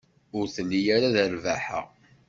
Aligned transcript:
Ur 0.37 0.45
telli 0.55 0.81
ara 0.95 1.13
d 1.15 1.17
rrbaḥa. 1.27 1.81